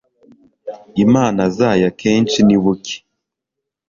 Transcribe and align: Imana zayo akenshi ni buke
Imana 1.05 1.41
zayo 1.57 1.83
akenshi 1.91 2.39
ni 2.47 2.57
buke 2.63 2.95